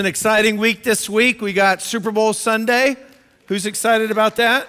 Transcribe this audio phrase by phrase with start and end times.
[0.00, 1.42] An exciting week this week?
[1.42, 2.96] We got Super Bowl Sunday.
[3.48, 4.66] Who's excited about that?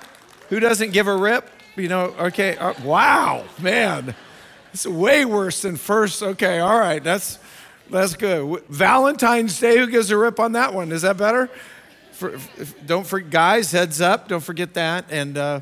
[0.49, 1.49] Who doesn't give a rip?
[1.77, 2.57] You know, okay.
[2.57, 4.13] Uh, wow, man.
[4.73, 6.21] It's way worse than first.
[6.21, 7.01] Okay, all right.
[7.01, 7.39] That's
[7.89, 8.61] that's good.
[8.67, 10.91] Valentine's Day, who gives a rip on that one?
[10.91, 11.49] Is that better?
[12.11, 12.37] For,
[12.85, 14.27] don't forget, guys, heads up.
[14.27, 15.05] Don't forget that.
[15.09, 15.61] And uh,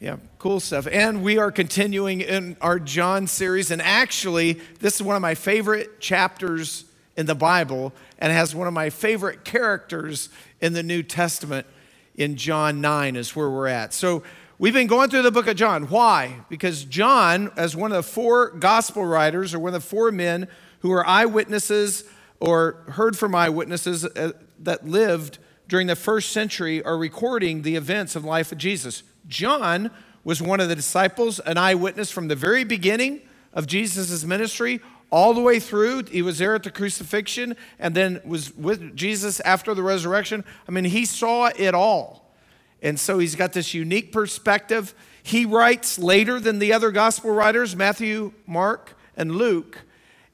[0.00, 0.88] yeah, cool stuff.
[0.90, 3.70] And we are continuing in our John series.
[3.70, 7.92] And actually, this is one of my favorite chapters in the Bible
[8.22, 10.28] and has one of my favorite characters
[10.60, 11.66] in the New Testament
[12.14, 13.92] in John 9 is where we're at.
[13.92, 14.22] So
[14.60, 15.88] we've been going through the book of John.
[15.88, 16.36] Why?
[16.48, 20.46] Because John, as one of the four gospel writers or one of the four men
[20.82, 22.04] who are eyewitnesses
[22.38, 28.14] or heard from eyewitnesses uh, that lived during the first century are recording the events
[28.14, 29.02] of the life of Jesus.
[29.26, 29.90] John
[30.22, 34.80] was one of the disciples, an eyewitness from the very beginning of Jesus' ministry
[35.12, 36.04] all the way through.
[36.04, 40.42] He was there at the crucifixion and then was with Jesus after the resurrection.
[40.66, 42.34] I mean, he saw it all.
[42.80, 44.94] And so he's got this unique perspective.
[45.22, 49.78] He writes later than the other gospel writers, Matthew, Mark, and Luke.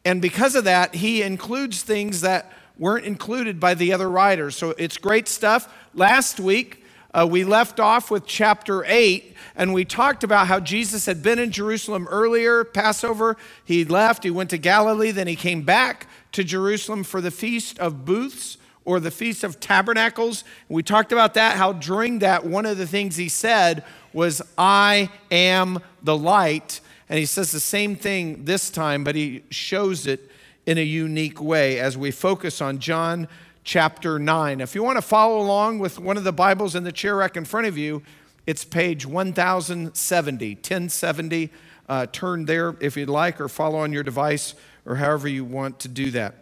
[0.04, 4.56] And because of that, he includes things that weren't included by the other writers.
[4.56, 5.74] So it's great stuff.
[5.92, 6.84] Last week,
[7.18, 11.38] uh, we left off with chapter 8, and we talked about how Jesus had been
[11.38, 13.36] in Jerusalem earlier, Passover.
[13.64, 17.78] He left, he went to Galilee, then he came back to Jerusalem for the Feast
[17.80, 20.44] of Booths or the Feast of Tabernacles.
[20.68, 25.10] We talked about that, how during that, one of the things he said was, I
[25.30, 26.80] am the light.
[27.08, 30.30] And he says the same thing this time, but he shows it
[30.66, 33.26] in a unique way as we focus on John
[33.64, 34.60] chapter 9.
[34.60, 37.36] If you want to follow along with one of the Bibles in the chair rack
[37.36, 38.02] in front of you,
[38.46, 41.50] it's page 1070, 1070.
[41.88, 44.54] Uh, turn there if you'd like, or follow on your device,
[44.86, 46.34] or however you want to do that.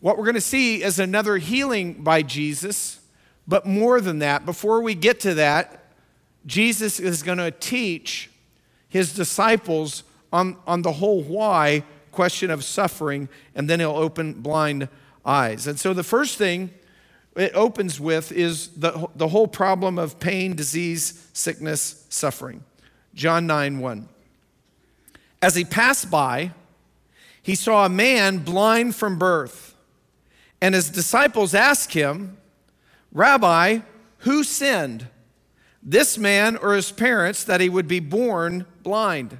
[0.00, 3.00] What we're going to see is another healing by Jesus,
[3.46, 5.84] but more than that, before we get to that,
[6.46, 8.30] Jesus is going to teach
[8.88, 11.82] his disciples on, on the whole why
[12.12, 14.88] question of suffering, and then he'll open blind
[15.28, 15.66] eyes.
[15.66, 16.70] And so the first thing
[17.36, 22.64] it opens with is the, the whole problem of pain, disease, sickness, suffering.
[23.14, 24.08] John 9 1.
[25.40, 26.52] As he passed by,
[27.42, 29.76] he saw a man blind from birth.
[30.60, 32.36] And his disciples asked him,
[33.12, 33.80] Rabbi,
[34.18, 35.06] who sinned,
[35.80, 39.38] this man or his parents, that he would be born blind?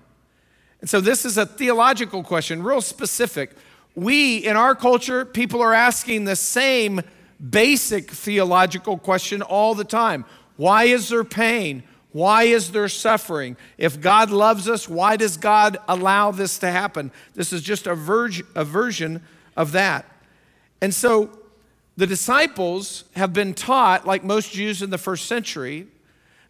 [0.81, 3.57] And so this is a theological question, real specific
[3.99, 7.01] we, in our culture, people are asking the same
[7.51, 10.25] basic theological question all the time
[10.57, 11.83] Why is there pain?
[12.13, 13.57] Why is there suffering?
[13.77, 17.13] If God loves us, why does God allow this to happen?
[17.35, 19.23] This is just a, verge, a version
[19.57, 20.07] of that.
[20.81, 21.39] And so
[21.97, 25.87] the disciples have been taught, like most Jews in the first century,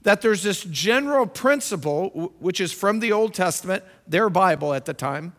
[0.03, 4.95] that there's this general principle, which is from the Old Testament, their Bible at the
[4.95, 5.35] time,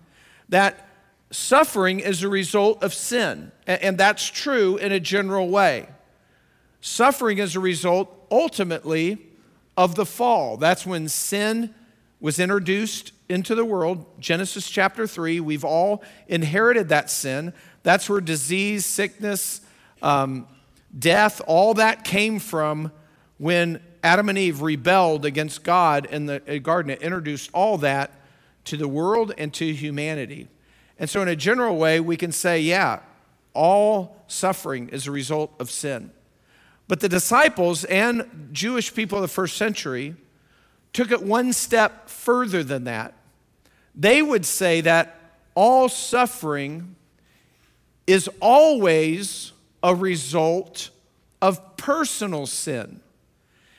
[0.49, 0.88] that
[1.31, 5.87] suffering is a result of sin, and that's true in a general way.
[6.81, 9.17] Suffering is a result, ultimately,
[9.77, 10.57] of the fall.
[10.57, 11.73] That's when sin
[12.19, 14.05] was introduced into the world.
[14.19, 17.53] Genesis chapter 3, we've all inherited that sin.
[17.83, 19.61] That's where disease, sickness,
[20.01, 20.47] um,
[20.97, 22.91] death, all that came from
[23.37, 26.91] when Adam and Eve rebelled against God in the garden.
[26.91, 28.11] It introduced all that
[28.65, 30.47] to the world and to humanity.
[30.99, 32.99] And so, in a general way, we can say, yeah,
[33.53, 36.11] all suffering is a result of sin.
[36.87, 40.15] But the disciples and Jewish people of the first century
[40.91, 43.13] took it one step further than that.
[43.95, 45.15] They would say that
[45.55, 46.95] all suffering
[48.07, 49.53] is always
[49.83, 50.89] a result
[51.41, 53.01] of personal sin.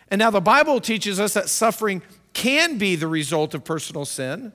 [0.09, 2.03] And now the Bible teaches us that suffering
[2.33, 4.53] can be the result of personal sin.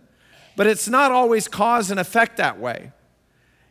[0.55, 2.91] But it's not always cause and effect that way.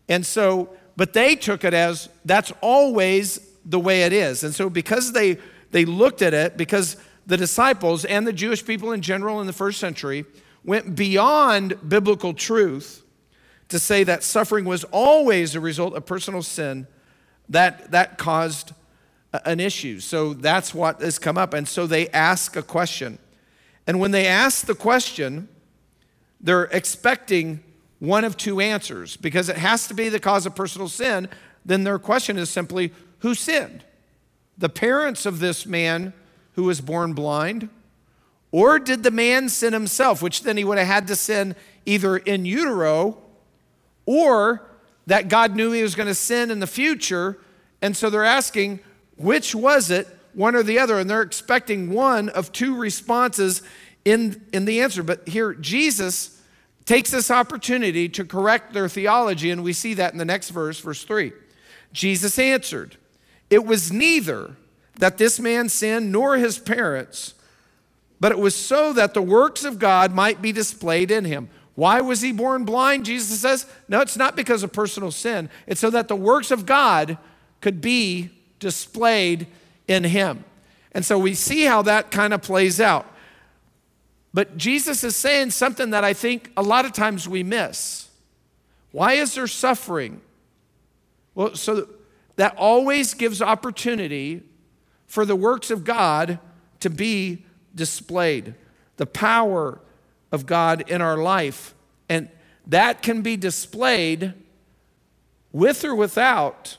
[0.09, 4.45] And so, but they took it as that's always the way it is.
[4.45, 5.39] And so, because they,
[5.71, 6.97] they looked at it, because
[7.27, 10.25] the disciples and the Jewish people in general in the first century
[10.65, 13.03] went beyond biblical truth
[13.69, 16.87] to say that suffering was always a result of personal sin,
[17.49, 18.73] that, that caused
[19.45, 20.01] an issue.
[20.01, 21.55] So that's what has come up.
[21.55, 23.19] And so they ask a question.
[23.87, 25.49] And when they ask the question,
[26.45, 27.65] they're expecting
[27.99, 31.27] one of two answers because it has to be the cause of personal sin.
[31.65, 33.83] Then their question is simply who sinned?
[34.59, 36.13] The parents of this man
[36.53, 37.71] who was born blind?
[38.53, 41.57] Or did the man sin himself, which then he would have had to sin
[41.87, 43.19] either in utero
[44.07, 44.63] or
[45.07, 47.39] that God knew he was going to sin in the future
[47.85, 48.81] And so they're asking,
[49.19, 50.99] which was it, one or the other?
[50.99, 53.63] And they're expecting one of two responses
[54.05, 55.03] in, in the answer.
[55.03, 56.41] But here, Jesus
[56.85, 60.79] takes this opportunity to correct their theology, and we see that in the next verse,
[60.81, 61.33] verse 3.
[61.93, 62.97] Jesus answered,
[63.51, 64.57] It was neither
[64.99, 67.35] that this man sinned nor his parents,
[68.21, 71.49] but it was so that the works of God might be displayed in him.
[71.75, 73.05] Why was he born blind?
[73.05, 75.51] Jesus says, No, it's not because of personal sin.
[75.67, 77.19] It's so that the works of God
[77.61, 78.31] could be
[78.61, 79.47] displayed
[79.89, 80.45] in him.
[80.93, 83.07] And so we see how that kind of plays out.
[84.35, 88.09] But Jesus is saying something that I think a lot of times we miss.
[88.91, 90.21] Why is there suffering?
[91.37, 91.89] Well, so
[92.35, 94.43] that always gives opportunity
[95.07, 96.41] for the works of God
[96.81, 97.45] to be
[97.77, 98.57] displayed.
[98.97, 99.81] The power
[100.33, 101.73] of God in our life.
[102.09, 102.29] And
[102.67, 104.35] that can be displayed
[105.53, 106.79] with or without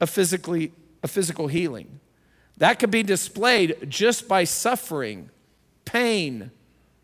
[0.00, 0.72] a, physically,
[1.02, 2.00] a physical healing.
[2.56, 5.28] That could be displayed just by suffering,
[5.84, 6.52] pain,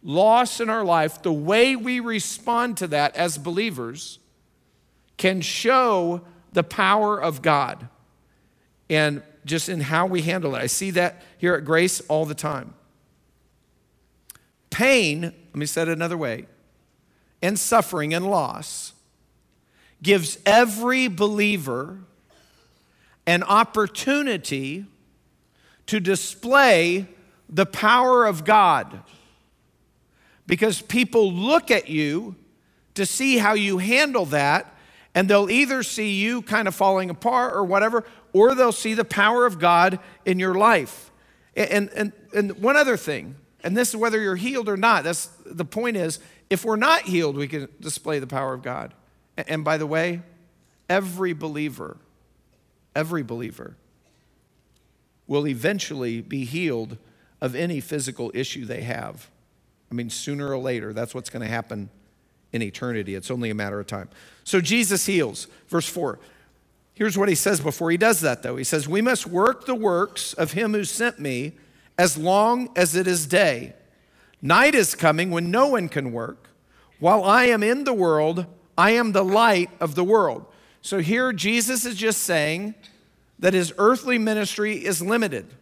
[0.02, 1.22] loss in our life.
[1.22, 4.18] The way we respond to that as believers
[5.16, 6.22] can show
[6.52, 7.88] the power of God
[8.90, 10.60] and just in how we handle it.
[10.60, 12.74] I see that here at Grace all the time.
[14.70, 16.46] Pain, let me say it another way,
[17.42, 18.92] and suffering and loss
[20.02, 21.98] gives every believer
[23.26, 24.84] an opportunity
[25.86, 27.06] to display
[27.48, 29.02] the power of God.
[30.46, 32.36] Because people look at you
[32.94, 34.74] to see how you handle that,
[35.14, 39.04] and they'll either see you kind of falling apart or whatever, or they'll see the
[39.04, 41.10] power of God in your life.
[41.54, 45.04] And, and, and one other thing and this is whether you're healed or not.
[45.04, 46.18] That's the point is,
[46.50, 48.92] if we're not healed, we can display the power of God.
[49.36, 50.22] And by the way,
[50.88, 51.96] every believer,
[52.94, 53.76] every believer
[55.26, 56.98] will eventually be healed
[57.40, 59.30] of any physical issue they have.
[59.92, 61.90] I mean, sooner or later, that's what's going to happen
[62.50, 63.14] in eternity.
[63.14, 64.08] It's only a matter of time.
[64.42, 65.48] So Jesus heals.
[65.68, 66.18] Verse 4.
[66.94, 68.56] Here's what he says before he does that, though.
[68.56, 71.52] He says, We must work the works of him who sent me
[71.98, 73.74] as long as it is day.
[74.40, 76.48] Night is coming when no one can work.
[76.98, 78.46] While I am in the world,
[78.78, 80.46] I am the light of the world.
[80.80, 82.76] So here Jesus is just saying
[83.38, 85.52] that his earthly ministry is limited.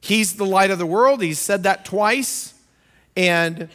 [0.00, 1.22] He's the light of the world.
[1.22, 2.53] He's said that twice.
[3.16, 3.68] And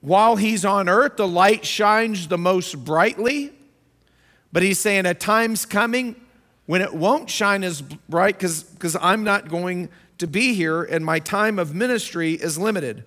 [0.00, 3.52] while he's on earth, the light shines the most brightly.
[4.52, 6.16] But he's saying a time's coming
[6.66, 9.88] when it won't shine as bright because I'm not going
[10.18, 13.04] to be here, and my time of ministry is limited.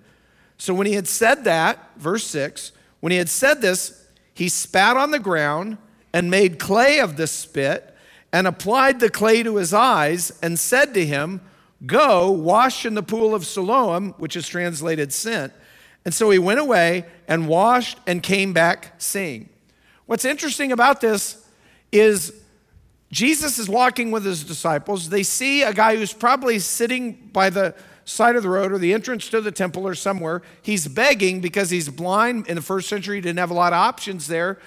[0.58, 4.96] So when he had said that, verse 6, when he had said this, he spat
[4.96, 5.78] on the ground
[6.12, 7.94] and made clay of the spit
[8.32, 11.40] and applied the clay to his eyes and said to him,
[11.86, 15.52] Go, wash in the pool of Siloam, which is translated sent.
[16.04, 19.48] And so he went away and washed and came back seeing.
[20.06, 21.46] What's interesting about this
[21.92, 22.32] is
[23.12, 25.08] Jesus is walking with his disciples.
[25.08, 28.92] They see a guy who's probably sitting by the side of the road or the
[28.92, 30.42] entrance to the temple or somewhere.
[30.62, 32.46] He's begging because he's blind.
[32.46, 34.58] In the first century, he didn't have a lot of options there.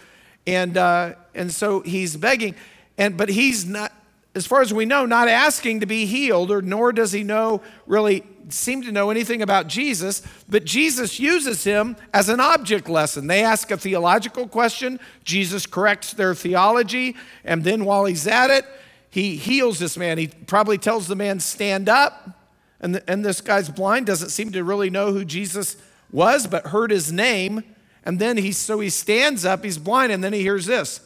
[0.45, 2.55] And, uh, and so he's begging.
[2.97, 3.91] And, but he's not,
[4.35, 7.61] as far as we know, not asking to be healed, or nor does he know
[7.85, 13.27] really seem to know anything about Jesus, but Jesus uses him as an object lesson.
[13.27, 18.65] They ask a theological question, Jesus corrects their theology, and then while he's at it,
[19.09, 20.17] he heals this man.
[20.17, 22.39] He probably tells the man, Stand up.
[22.79, 25.77] And, the, and this guy's blind, doesn't seem to really know who Jesus
[26.11, 27.63] was, but heard his name.
[28.03, 30.99] And then he, so he stands up, he's blind, and then he hears this.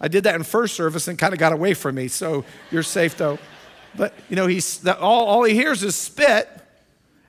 [0.00, 2.82] I did that in first service and kind of got away from me, so you're
[2.82, 3.38] safe though.
[3.96, 6.48] But, you know, he's, all, all he hears is spit,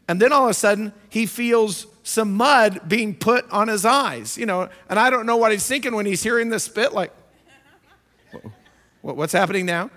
[0.07, 4.37] and then all of a sudden he feels some mud being put on his eyes,
[4.37, 7.13] you know, and I don't know what he's thinking when he's hearing the spit, like,
[9.01, 9.89] what's happening now?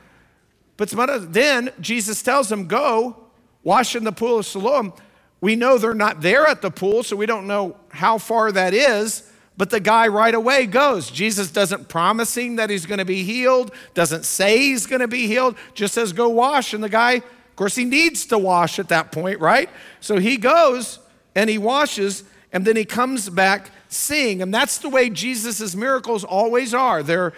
[0.77, 3.17] But other, then Jesus tells him, go
[3.62, 4.93] wash in the pool of Siloam.
[5.41, 8.75] We know they're not there at the pool, so we don't know how far that
[8.75, 9.29] is.
[9.57, 11.11] But the guy right away goes.
[11.11, 15.09] Jesus doesn't promise him that he's going to be healed, doesn't say he's going to
[15.09, 16.73] be healed, just says, go wash.
[16.73, 19.69] And the guy, of course, he needs to wash at that point, right?
[20.00, 20.99] So he goes
[21.35, 24.40] and he washes, and then he comes back seeing.
[24.40, 27.02] And that's the way Jesus' miracles always are.
[27.02, 27.33] They're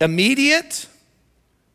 [0.00, 0.86] immediate,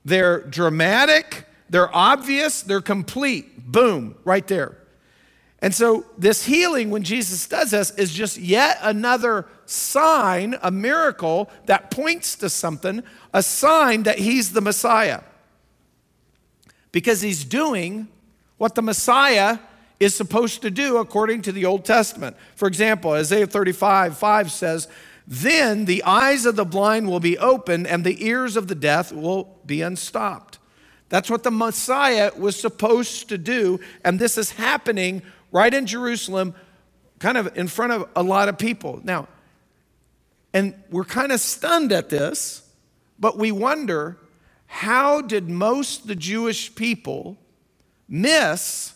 [0.04, 3.72] they're dramatic, they're obvious, they're complete.
[3.72, 4.78] Boom, right there.
[5.60, 11.50] And so, this healing, when Jesus does this, is just yet another sign, a miracle
[11.66, 13.04] that points to something,
[13.34, 15.22] a sign that he's the Messiah.
[16.92, 18.08] Because he's doing
[18.58, 19.60] what the Messiah
[20.00, 22.36] is supposed to do according to the Old Testament.
[22.56, 24.88] For example, Isaiah 35 5 says,
[25.28, 29.12] Then the eyes of the blind will be opened and the ears of the deaf
[29.12, 30.60] will be unstopped.
[31.10, 33.80] That's what the Messiah was supposed to do.
[34.04, 36.56] And this is happening right in Jerusalem,
[37.20, 39.00] kind of in front of a lot of people.
[39.04, 39.28] Now,
[40.54, 42.62] and we're kind of stunned at this,
[43.18, 44.18] but we wonder
[44.68, 47.38] how did most the Jewish people
[48.08, 48.94] miss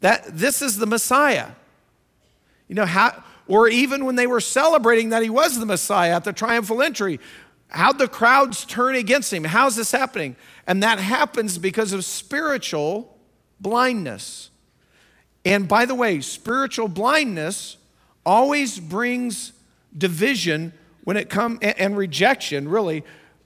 [0.00, 1.50] that this is the Messiah?
[2.68, 6.24] You know, how, or even when they were celebrating that he was the Messiah at
[6.24, 7.20] the triumphal entry,
[7.68, 9.44] how'd the crowds turn against him?
[9.44, 10.36] How's this happening?
[10.66, 13.16] And that happens because of spiritual
[13.60, 14.50] blindness.
[15.44, 17.76] And by the way, spiritual blindness
[18.24, 19.52] always brings
[19.96, 20.72] division
[21.04, 23.04] when it comes and rejection really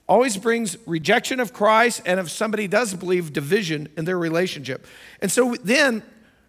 [0.08, 4.86] always brings rejection of Christ and if somebody does believe division in their relationship.
[5.20, 6.02] And so then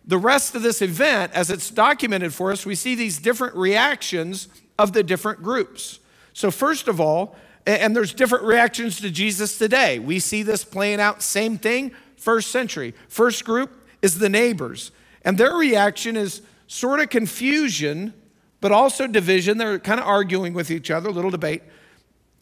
[0.05, 4.47] the rest of this event as it's documented for us we see these different reactions
[4.79, 5.99] of the different groups.
[6.33, 7.35] So first of all,
[7.67, 9.99] and there's different reactions to Jesus today.
[9.99, 12.93] We see this playing out same thing first century.
[13.07, 14.91] First group is the neighbors.
[15.23, 18.13] And their reaction is sort of confusion
[18.61, 19.57] but also division.
[19.57, 21.63] They're kind of arguing with each other, a little debate.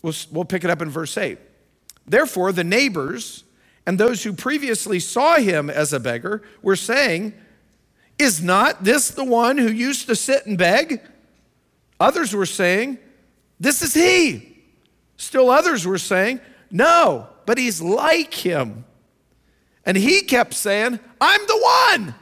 [0.04, 1.40] We'll, we'll pick it up in verse 8.
[2.06, 3.44] Therefore, the neighbors
[3.86, 7.34] and those who previously saw him as a beggar were saying,
[8.18, 11.02] Is not this the one who used to sit and beg?
[12.00, 13.00] Others were saying,
[13.60, 14.58] This is he.
[15.18, 18.86] Still others were saying, No, but he's like him.
[19.86, 22.16] And he kept saying, I'm the one.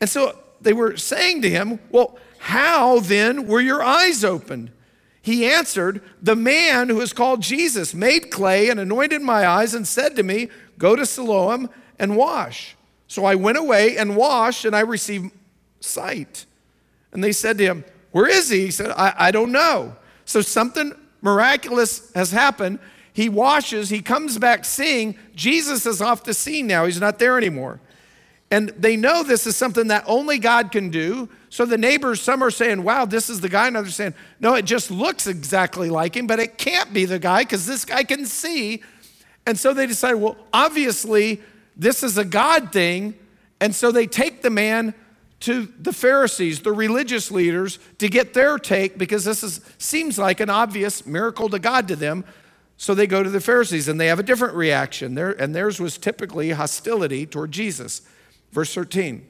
[0.00, 4.72] And so they were saying to him, Well, how then were your eyes opened?
[5.20, 9.86] He answered, The man who is called Jesus made clay and anointed my eyes and
[9.86, 11.68] said to me, Go to Siloam
[11.98, 12.76] and wash.
[13.06, 15.32] So I went away and washed, and I received
[15.80, 16.46] sight.
[17.12, 18.60] And they said to him, Where is he?
[18.62, 19.96] He said, I, I don't know.
[20.24, 22.78] So something miraculous has happened.
[23.12, 25.14] He washes, he comes back seeing.
[25.34, 27.80] Jesus is off the scene now, he's not there anymore.
[28.50, 31.28] And they know this is something that only God can do.
[31.50, 33.68] So the neighbors, some are saying, wow, this is the guy.
[33.68, 37.20] And others saying, no, it just looks exactly like him, but it can't be the
[37.20, 38.82] guy because this guy can see.
[39.46, 41.40] And so they decide, well, obviously,
[41.76, 43.14] this is a God thing.
[43.60, 44.94] And so they take the man
[45.40, 50.40] to the Pharisees, the religious leaders, to get their take because this is, seems like
[50.40, 52.24] an obvious miracle to God to them.
[52.76, 55.14] So they go to the Pharisees and they have a different reaction.
[55.14, 58.02] Their, and theirs was typically hostility toward Jesus.
[58.52, 59.26] Verse 13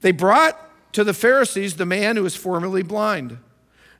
[0.00, 0.58] They brought
[0.92, 3.38] to the Pharisees the man who was formerly blind.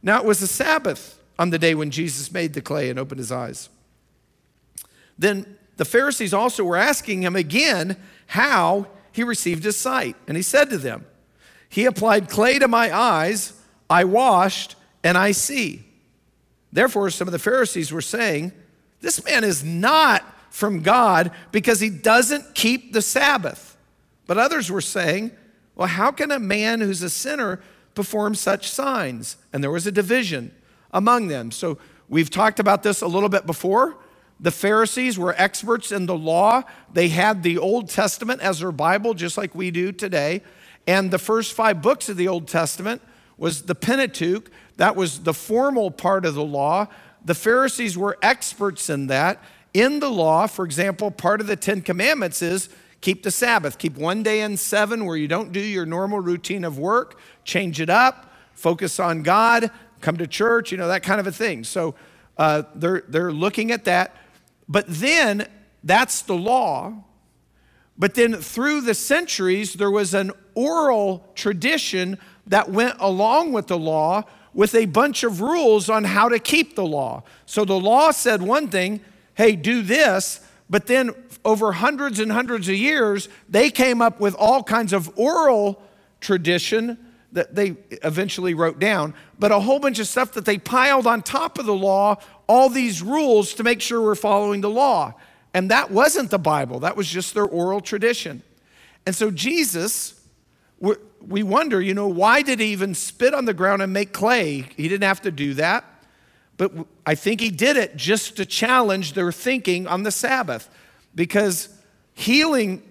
[0.02, 3.18] Now it was the Sabbath on the day when Jesus made the clay and opened
[3.18, 3.68] his eyes.
[5.18, 7.96] Then the Pharisees also were asking him again
[8.28, 10.16] how he received his sight.
[10.26, 11.06] And he said to them,
[11.68, 13.52] He applied clay to my eyes,
[13.88, 15.84] I washed, and I see.
[16.72, 18.52] Therefore, some of the Pharisees were saying,
[19.00, 23.73] This man is not from God because he doesn't keep the Sabbath.
[24.26, 25.32] But others were saying,
[25.74, 27.60] well, how can a man who's a sinner
[27.94, 29.36] perform such signs?
[29.52, 30.54] And there was a division
[30.92, 31.50] among them.
[31.50, 31.78] So
[32.08, 33.96] we've talked about this a little bit before.
[34.40, 36.62] The Pharisees were experts in the law.
[36.92, 40.42] They had the Old Testament as their Bible, just like we do today.
[40.86, 43.00] And the first five books of the Old Testament
[43.38, 44.50] was the Pentateuch.
[44.76, 46.88] That was the formal part of the law.
[47.24, 49.42] The Pharisees were experts in that.
[49.72, 52.68] In the law, for example, part of the Ten Commandments is
[53.04, 53.76] Keep the Sabbath.
[53.76, 57.20] Keep one day in seven where you don't do your normal routine of work.
[57.44, 58.32] Change it up.
[58.54, 59.70] Focus on God.
[60.00, 61.64] Come to church, you know, that kind of a thing.
[61.64, 61.96] So
[62.38, 64.16] uh, they're, they're looking at that.
[64.70, 65.46] But then
[65.82, 66.94] that's the law.
[67.98, 73.78] But then through the centuries, there was an oral tradition that went along with the
[73.78, 74.22] law
[74.54, 77.22] with a bunch of rules on how to keep the law.
[77.44, 79.00] So the law said one thing
[79.34, 80.40] hey, do this.
[80.70, 81.12] But then
[81.44, 85.82] over hundreds and hundreds of years, they came up with all kinds of oral
[86.20, 86.98] tradition
[87.32, 91.20] that they eventually wrote down, but a whole bunch of stuff that they piled on
[91.20, 95.12] top of the law, all these rules to make sure we're following the law.
[95.52, 98.42] And that wasn't the Bible, that was just their oral tradition.
[99.04, 100.20] And so Jesus,
[101.20, 104.66] we wonder, you know, why did he even spit on the ground and make clay?
[104.76, 105.84] He didn't have to do that.
[106.56, 106.72] But
[107.04, 110.68] I think he did it just to challenge their thinking on the Sabbath
[111.14, 111.68] because
[112.14, 112.82] healing,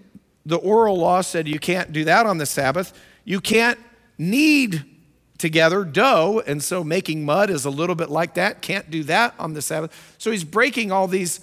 [0.46, 2.92] the oral law said you can't do that on the Sabbath.
[3.24, 3.78] You can't
[4.18, 4.84] knead
[5.38, 6.42] together dough.
[6.46, 8.62] And so making mud is a little bit like that.
[8.62, 10.14] Can't do that on the Sabbath.
[10.18, 11.40] So he's breaking all these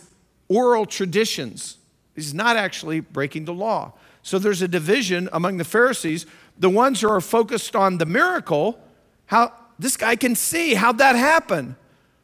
[0.48, 1.78] oral traditions.
[2.16, 3.94] He's not actually breaking the law.
[4.24, 6.26] So there's a division among the Pharisees.
[6.58, 8.80] The ones who are focused on the miracle,
[9.26, 11.76] how this guy can see, how'd that happen?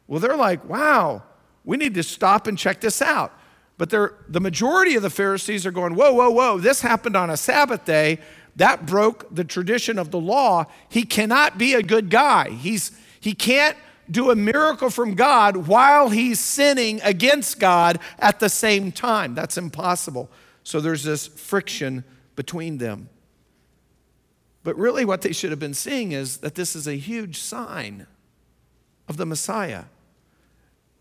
[0.06, 1.22] Well, they're like, wow,
[1.64, 3.32] we need to stop and check this out.
[3.78, 7.36] But the majority of the Pharisees are going, whoa, whoa, whoa, this happened on a
[7.36, 8.18] Sabbath day.
[8.56, 10.66] That broke the tradition of the law.
[10.88, 12.50] He cannot be a good guy.
[12.50, 13.76] He's, he can't
[14.10, 19.36] do a miracle from God while he's sinning against God at the same time.
[19.36, 20.28] That's impossible.
[20.64, 22.02] So there's this friction
[22.34, 23.08] between them.
[24.64, 28.08] But really, what they should have been seeing is that this is a huge sign
[29.06, 29.84] of the Messiah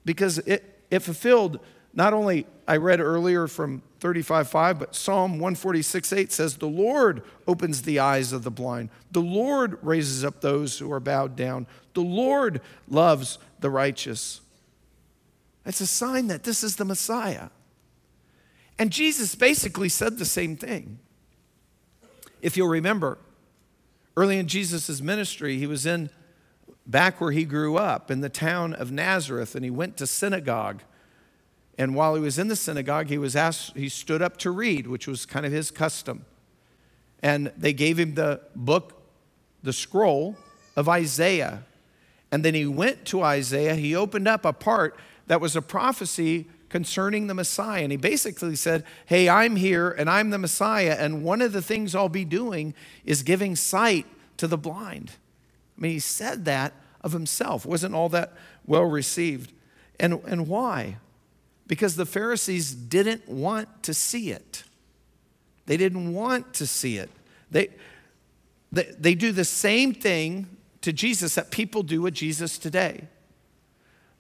[0.06, 1.60] because it, it fulfilled
[1.98, 7.98] not only I read earlier from 35:5, but Psalm 146:8 says, "The Lord opens the
[7.98, 8.90] eyes of the blind.
[9.12, 11.66] The Lord raises up those who are bowed down.
[11.96, 14.42] The Lord loves the righteous."
[15.66, 17.50] It's a sign that this is the Messiah.
[18.78, 21.00] And Jesus basically said the same thing.
[22.44, 23.18] If you'll remember,
[24.16, 26.12] early in Jesus' ministry, he was in
[26.86, 30.84] back where he grew up in the town of Nazareth, and he went to synagogue
[31.78, 34.88] and while he was in the synagogue, he was asked, he stood up to read,
[34.88, 36.26] which was kind of his custom.
[37.22, 39.02] And they gave him the book,
[39.62, 40.36] the scroll
[40.76, 41.64] of Isaiah.
[42.32, 43.76] And then he went to Isaiah.
[43.76, 47.84] He opened up a part that was a prophecy concerning the Messiah.
[47.84, 50.96] And he basically said, Hey, I'm here and I'm the Messiah.
[51.00, 52.74] And one of the things I'll be doing
[53.06, 54.06] is giving sight
[54.38, 55.12] to the blind.
[55.78, 57.66] I mean, he said that of himself.
[57.66, 58.34] Wasn't all that
[58.66, 59.54] well received.
[60.00, 60.98] And, and why?
[61.68, 64.64] Because the Pharisees didn't want to see it.
[65.66, 67.10] They didn't want to see it.
[67.52, 67.70] They,
[68.72, 70.48] they, they do the same thing
[70.82, 73.08] to Jesus that people do with Jesus today.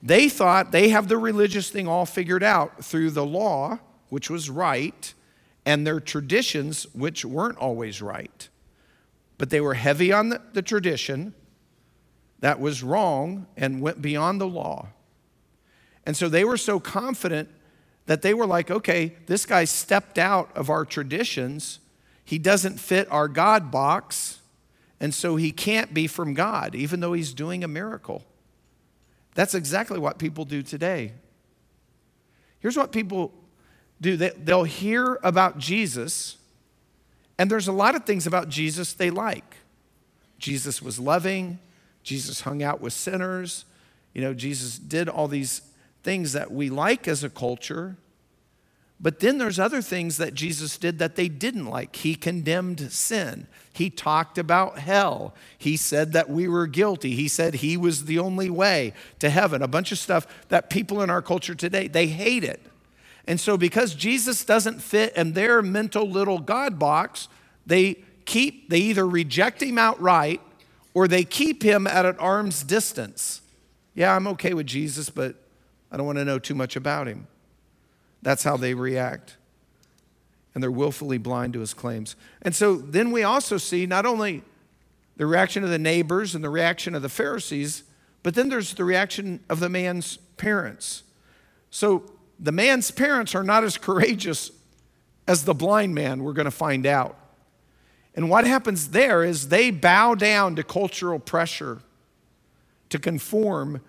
[0.03, 3.79] They thought they have the religious thing all figured out through the law,
[4.09, 5.13] which was right,
[5.65, 8.47] and their traditions, which weren't always right.
[9.37, 11.33] But they were heavy on the, the tradition
[12.39, 14.89] that was wrong and went beyond the law.
[16.07, 17.49] And so they were so confident
[18.05, 21.79] that they were like, okay, this guy stepped out of our traditions.
[22.23, 24.39] He doesn't fit our God box.
[25.01, 28.23] And so he can't be from God, even though he's doing a miracle.
[29.35, 31.11] That's exactly what people do today.
[32.61, 33.33] Here's what people
[33.99, 36.37] do they'll hear about Jesus,
[37.37, 39.57] and there's a lot of things about Jesus they like.
[40.39, 41.59] Jesus was loving,
[42.01, 43.65] Jesus hung out with sinners,
[44.13, 45.61] you know, Jesus did all these
[46.07, 47.97] things that we like as a culture.
[48.97, 51.97] But then there's other things that Jesus did that they didn't like.
[51.97, 53.45] He condemned sin.
[53.73, 55.35] He talked about hell.
[55.57, 57.13] He said that we were guilty.
[57.13, 59.61] He said he was the only way to heaven.
[59.61, 62.61] A bunch of stuff that people in our culture today, they hate it.
[63.27, 67.27] And so because Jesus doesn't fit in their mental little God box,
[67.65, 70.39] they keep they either reject him outright
[70.93, 73.41] or they keep him at an arm's distance.
[73.93, 75.35] Yeah, I'm okay with Jesus, but
[75.91, 77.27] I don't want to know too much about him.
[78.21, 79.37] That's how they react.
[80.53, 82.15] And they're willfully blind to his claims.
[82.41, 84.43] And so then we also see not only
[85.17, 87.83] the reaction of the neighbors and the reaction of the Pharisees,
[88.23, 91.03] but then there's the reaction of the man's parents.
[91.69, 92.03] So
[92.39, 94.51] the man's parents are not as courageous
[95.27, 97.17] as the blind man, we're going to find out.
[98.15, 101.79] And what happens there is they bow down to cultural pressure
[102.89, 103.81] to conform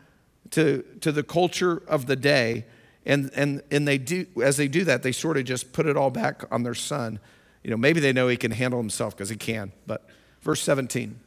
[0.53, 2.65] to, to the culture of the day.
[3.07, 5.97] And, and, and they do, as they do that, they sort of just put it
[5.97, 7.21] all back on their son.
[7.63, 9.73] You know, maybe they know he can handle himself because he can.
[9.87, 10.07] But
[10.43, 11.19] verse 17.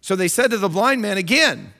[0.00, 1.72] So they said to the blind man again,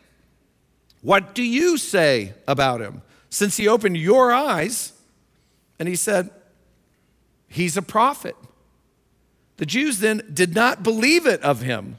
[1.03, 3.03] What do you say about him?
[3.31, 4.93] Since he opened your eyes,
[5.79, 6.31] and he said,
[7.49, 8.37] He's a prophet.
[9.57, 11.99] The Jews then did not believe it of him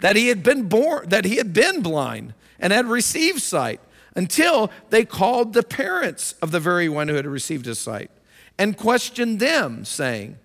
[0.00, 3.80] that he had been born, that he had been blind and had received sight
[4.16, 8.10] until they called the parents of the very one who had received his sight
[8.58, 10.38] and questioned them, saying,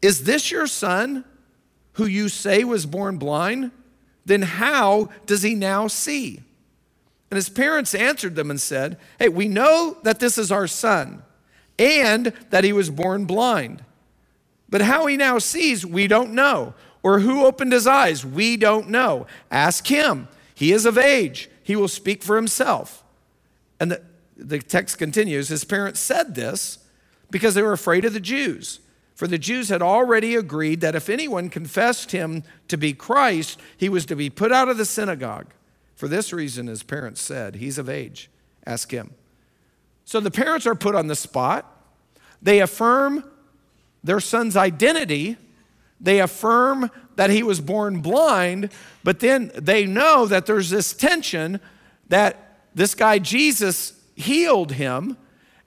[0.00, 1.24] Is this your son
[1.92, 3.70] who you say was born blind?
[4.24, 6.40] Then how does he now see?
[7.30, 11.22] And his parents answered them and said, Hey, we know that this is our son
[11.78, 13.84] and that he was born blind.
[14.68, 16.74] But how he now sees, we don't know.
[17.02, 19.26] Or who opened his eyes, we don't know.
[19.50, 20.28] Ask him.
[20.54, 23.01] He is of age, he will speak for himself.
[23.82, 24.02] And the,
[24.36, 26.78] the text continues His parents said this
[27.32, 28.78] because they were afraid of the Jews,
[29.16, 33.88] For the Jews had already agreed that if anyone confessed him to be Christ, he
[33.88, 35.52] was to be put out of the synagogue.
[35.96, 38.30] For this reason, his parents said, He's of age,
[38.64, 39.14] ask him.
[40.04, 41.66] So the parents are put on the spot.
[42.40, 43.28] They affirm
[44.04, 45.38] their son's identity.
[46.00, 48.70] They affirm that he was born blind,
[49.02, 51.58] but then they know that there's this tension
[52.08, 55.16] that this guy Jesus healed him.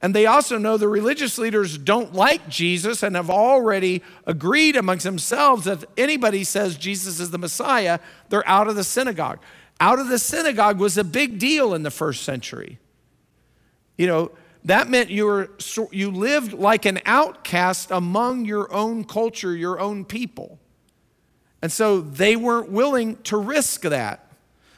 [0.02, 5.04] And they also know the religious leaders don't like Jesus and have already agreed amongst
[5.04, 9.40] themselves that if anybody says Jesus is the Messiah, they're out of the synagogue.
[9.80, 12.78] Out of the synagogue was a big deal in the first century.
[13.98, 14.32] You know,
[14.66, 15.52] that meant you were
[15.92, 20.60] you lived like an outcast among your own culture, your own people.
[21.62, 24.32] And so they weren't willing to risk that.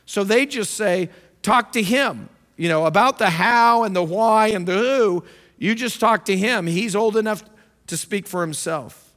[0.05, 1.09] So they just say,
[1.47, 2.29] talk to him.
[2.57, 5.23] You know, about the how and the why and the who,
[5.57, 6.67] you just talk to him.
[6.67, 7.43] He's old enough
[7.87, 9.11] to speak for himself.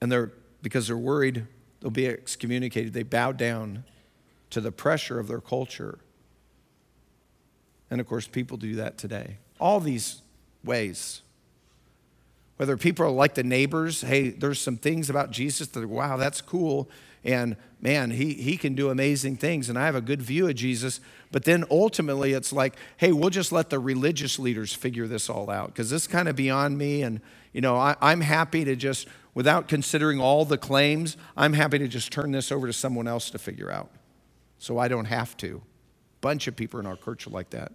[0.00, 0.32] And they're
[0.62, 1.46] because they're worried
[1.82, 3.84] they'll be excommunicated, they bow down
[4.50, 5.98] to the pressure of their culture.
[7.90, 9.38] And of course, people do that today.
[9.60, 10.22] All these
[10.64, 11.22] ways.
[12.56, 16.40] Whether people are like the neighbors, hey, there's some things about Jesus that, wow, that's
[16.40, 16.88] cool.
[17.24, 19.68] And man, he, he can do amazing things.
[19.68, 21.00] And I have a good view of Jesus.
[21.30, 25.50] But then ultimately, it's like, hey, we'll just let the religious leaders figure this all
[25.50, 27.02] out because this is kind of beyond me.
[27.02, 27.20] And,
[27.52, 31.88] you know, I, I'm happy to just, without considering all the claims, I'm happy to
[31.88, 33.90] just turn this over to someone else to figure out.
[34.58, 35.62] So I don't have to.
[36.20, 37.72] Bunch of people in our church are like that.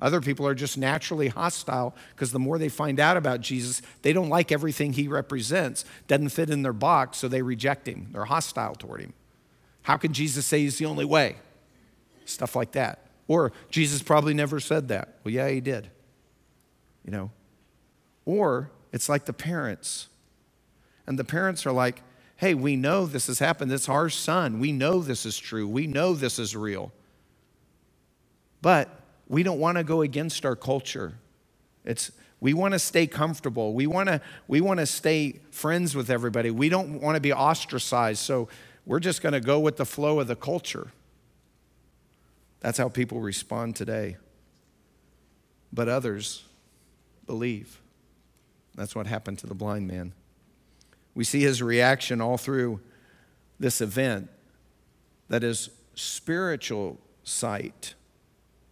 [0.00, 4.12] Other people are just naturally hostile because the more they find out about Jesus, they
[4.12, 8.08] don't like everything he represents, doesn't fit in their box, so they reject him.
[8.12, 9.14] They're hostile toward him.
[9.82, 11.36] How can Jesus say he's the only way?
[12.26, 13.06] Stuff like that.
[13.28, 15.16] Or Jesus probably never said that.
[15.24, 15.90] Well, yeah, he did.
[17.04, 17.30] You know.
[18.24, 20.08] Or it's like the parents.
[21.06, 22.02] And the parents are like,
[22.36, 23.72] hey, we know this has happened.
[23.72, 24.58] It's our son.
[24.58, 25.66] We know this is true.
[25.66, 26.92] We know this is real.
[28.60, 28.90] But
[29.28, 31.14] we don't want to go against our culture.
[31.84, 33.72] It's, we want to stay comfortable.
[33.74, 36.50] We want to, we want to stay friends with everybody.
[36.50, 38.20] We don't want to be ostracized.
[38.20, 38.48] So
[38.84, 40.92] we're just going to go with the flow of the culture.
[42.60, 44.16] That's how people respond today.
[45.72, 46.44] But others
[47.26, 47.80] believe.
[48.74, 50.12] That's what happened to the blind man.
[51.14, 52.80] We see his reaction all through
[53.58, 54.28] this event
[55.28, 57.94] that is spiritual sight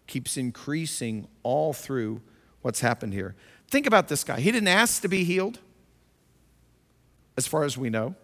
[0.06, 2.20] keeps increasing all through
[2.62, 3.34] what's happened here.
[3.70, 4.40] Think about this guy.
[4.40, 5.58] He didn't ask to be healed,
[7.36, 8.14] as far as we know.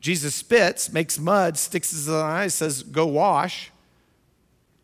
[0.00, 3.70] Jesus spits, makes mud, sticks his eyes, says, Go wash.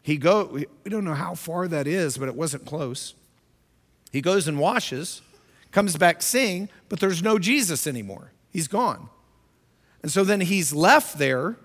[0.02, 3.14] He go, we don't know how far that is, but it wasn't close.
[4.11, 5.22] He goes and washes,
[5.72, 8.33] comes back seeing, but there's no Jesus anymore.
[8.50, 9.09] He's gone.
[10.02, 11.56] And so then he's left there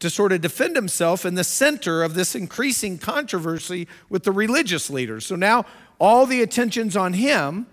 [0.00, 4.90] to sort of defend himself in the center of this increasing controversy with the religious
[4.90, 5.26] leaders.
[5.26, 5.64] So now
[5.98, 7.66] all the attention's on him,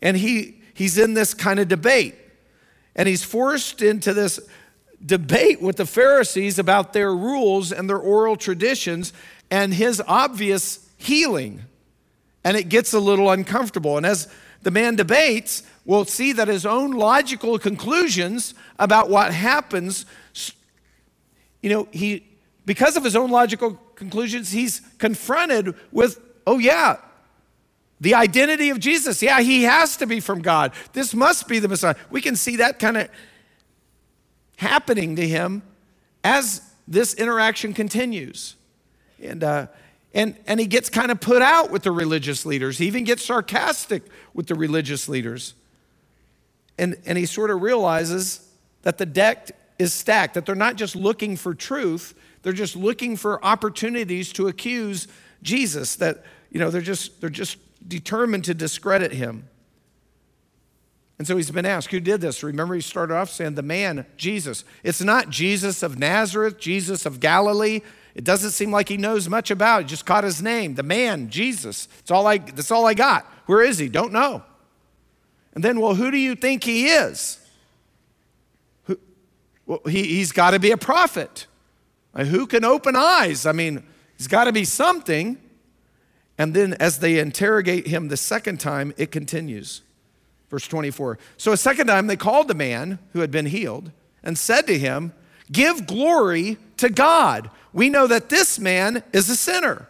[0.00, 2.14] and he, he's in this kind of debate.
[2.96, 4.40] And he's forced into this
[5.04, 9.12] debate with the Pharisees about their rules and their oral traditions
[9.50, 11.62] and his obvious healing.
[12.44, 13.96] And it gets a little uncomfortable.
[13.96, 14.28] And as
[14.62, 20.06] the man debates, we'll see that his own logical conclusions about what happens
[21.64, 22.26] you know, he,
[22.66, 26.98] because of his own logical conclusions, he's confronted with, oh, yeah,
[28.02, 29.22] the identity of Jesus.
[29.22, 30.72] Yeah, he has to be from God.
[30.92, 31.94] This must be the Messiah.
[32.10, 33.08] We can see that kind of
[34.56, 35.62] happening to him
[36.22, 38.56] as this interaction continues.
[39.22, 39.68] And, uh,
[40.12, 42.76] and, and he gets kind of put out with the religious leaders.
[42.76, 44.02] He even gets sarcastic
[44.34, 45.54] with the religious leaders.
[46.76, 48.46] And, and he sort of realizes
[48.82, 53.16] that the deck is stacked, that they're not just looking for truth, they're just looking
[53.16, 55.08] for opportunities to accuse
[55.42, 59.48] Jesus, that, you know, they're just, they're just determined to discredit him.
[61.18, 62.42] And so he's been asked, who did this?
[62.42, 64.64] Remember, he started off saying, the man, Jesus.
[64.82, 67.82] It's not Jesus of Nazareth, Jesus of Galilee.
[68.14, 69.82] It doesn't seem like he knows much about it.
[69.84, 70.74] He just caught his name.
[70.74, 71.86] The man, Jesus.
[71.86, 73.26] That's all I, that's all I got.
[73.46, 73.88] Where is he?
[73.88, 74.42] Don't know.
[75.54, 77.38] And then, well, who do you think he is?
[79.66, 81.46] Well, he, he's got to be a prophet.
[82.16, 83.46] who can open eyes?
[83.46, 83.82] I mean,
[84.16, 85.38] he's got to be something.
[86.36, 89.82] And then as they interrogate him the second time, it continues.
[90.50, 91.18] Verse 24.
[91.36, 93.90] So a second time they called the man who had been healed
[94.22, 95.12] and said to him,
[95.50, 97.50] Give glory to God.
[97.72, 99.88] We know that this man is a sinner.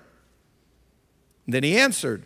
[1.46, 2.24] And then he answered,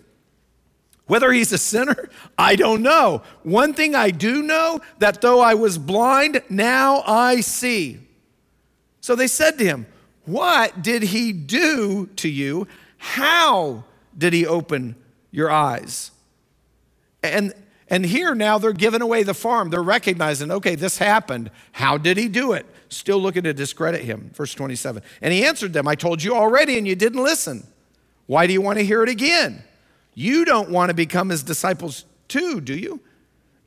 [1.09, 3.23] Whether he's a sinner, I don't know.
[3.42, 7.99] One thing I do know that though I was blind, now I see.
[9.01, 9.87] So they said to him,
[10.25, 12.68] What did he do to you?
[12.99, 13.85] How
[14.16, 14.94] did he open
[15.31, 16.12] your eyes?
[17.23, 17.53] And
[17.90, 19.71] and here now they're giving away the farm.
[19.71, 21.51] They're recognizing, okay, this happened.
[21.73, 22.66] How did he do it?
[22.90, 24.31] Still looking to discredit him.
[24.35, 25.03] Verse 27.
[25.23, 27.66] And he answered them, I told you already, and you didn't listen.
[28.27, 29.64] Why do you want to hear it again?
[30.19, 33.01] You don't want to become his disciples too, do you?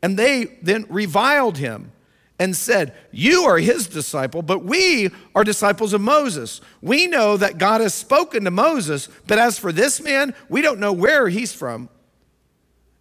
[0.03, 1.93] And they then reviled him
[2.37, 6.59] and said, You are his disciple, but we are disciples of Moses.
[6.81, 10.81] We know that God has spoken to Moses, but as for this man, we don't
[10.81, 11.87] know where he's from.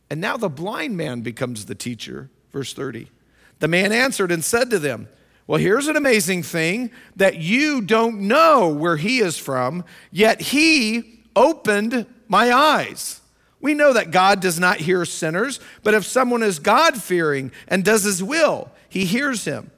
[0.08, 2.30] And now the blind man becomes the teacher.
[2.52, 3.10] Verse 30.
[3.58, 5.08] The man answered and said to them,
[5.48, 11.24] Well, here's an amazing thing that you don't know where he is from, yet he
[11.34, 13.19] opened my eyes.
[13.60, 17.84] We know that God does not hear sinners, but if someone is God fearing and
[17.84, 19.70] does his will, he hears him.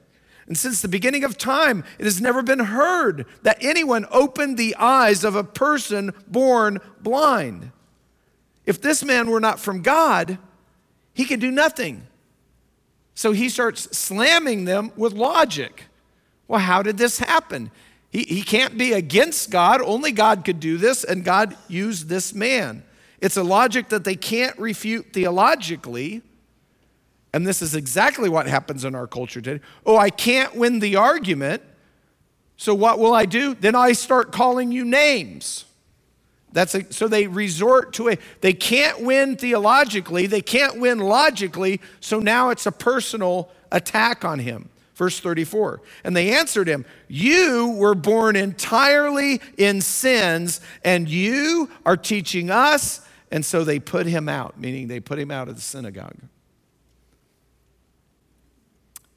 [0.47, 4.75] And since the beginning of time, it has never been heard that anyone opened the
[4.77, 7.71] eyes of a person born blind.
[8.65, 10.37] If this man were not from God,
[11.13, 12.07] he could do nothing.
[13.15, 15.83] So he starts slamming them with logic.
[16.47, 17.71] Well, how did this happen?
[18.09, 19.81] He, he can't be against God.
[19.81, 22.83] Only God could do this, and God used this man.
[23.23, 26.21] It's a logic that they can't refute theologically.
[27.31, 29.63] And this is exactly what happens in our culture today.
[29.85, 31.63] Oh, I can't win the argument.
[32.57, 33.55] So what will I do?
[33.55, 35.63] Then I start calling you names.
[36.51, 41.79] That's a, so they resort to a they can't win theologically, they can't win logically,
[42.01, 44.69] so now it's a personal attack on him.
[44.95, 45.81] Verse 34.
[46.03, 52.99] And they answered him, You were born entirely in sins, and you are teaching us
[53.33, 56.19] and so they put him out, meaning they put him out of the synagogue.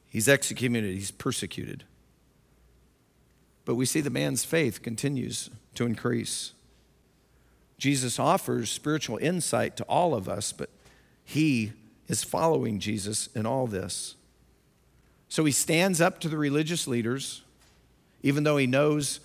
[0.08, 1.84] He's excommunicated, he's persecuted.
[3.66, 6.54] But we see the man's faith continues to increase.
[7.76, 10.70] Jesus offers spiritual insight to all of us, but
[11.22, 11.74] he
[12.08, 14.14] is following Jesus in all this.
[15.28, 17.42] So he stands up to the religious leaders,
[18.22, 19.20] even though he knows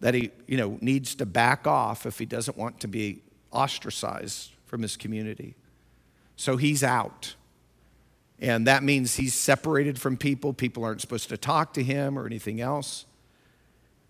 [0.00, 3.22] that he you know, needs to back off if he doesn't want to be
[3.56, 5.54] ostracized from his community.
[6.36, 7.34] So he's out.
[8.38, 10.52] And that means he's separated from people.
[10.52, 13.06] People aren't supposed to talk to him or anything else.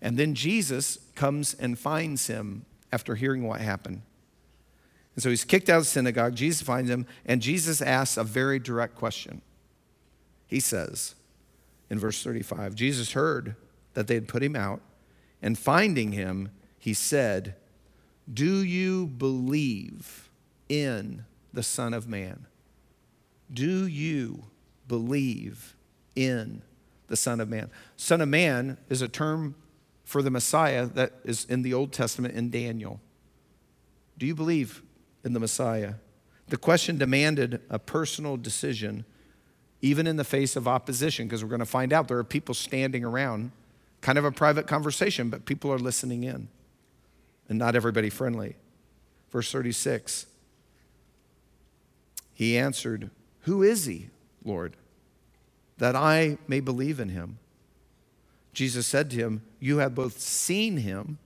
[0.03, 4.03] And then Jesus comes and finds him after hearing what happened.
[5.15, 6.35] And so he's kicked out of the synagogue.
[6.35, 9.41] Jesus finds him, and Jesus asks a very direct question.
[10.47, 11.15] He says
[11.89, 13.57] in verse 35 Jesus heard
[13.95, 14.81] that they had put him out,
[15.41, 17.55] and finding him, he said,
[18.33, 20.31] do you believe
[20.69, 22.47] in the Son of Man?
[23.53, 24.45] Do you
[24.89, 25.77] believe
[26.17, 26.63] in
[27.07, 27.71] the Son of Man?
[27.97, 29.55] Son of Man is a term
[30.05, 33.01] for the Messiah that is in the Old Testament in Daniel.
[34.19, 34.83] Do you believe
[35.25, 35.95] in the Messiah?
[36.49, 39.05] The question demanded a personal decision,
[39.83, 42.55] even in the face of opposition, because we're going to find out there are people
[42.55, 43.53] standing around,
[44.01, 46.49] kind of a private conversation, but people are listening in
[47.49, 48.57] and not everybody friendly.
[49.31, 50.27] Verse 36
[52.35, 53.11] He answered,
[53.43, 54.11] Who is he,
[54.45, 54.77] Lord,
[55.79, 57.39] that I may believe in him?
[58.53, 61.19] Jesus said to him, You have both seen him,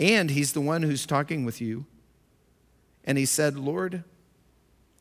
[0.00, 1.84] and he's the one who's talking with you.
[3.04, 4.04] And he said, Lord,